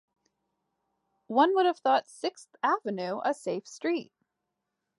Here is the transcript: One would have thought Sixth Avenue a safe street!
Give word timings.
One 1.27 1.53
would 1.53 1.67
have 1.67 1.77
thought 1.77 2.07
Sixth 2.07 2.55
Avenue 2.63 3.21
a 3.23 3.35
safe 3.35 3.67
street! 3.67 4.11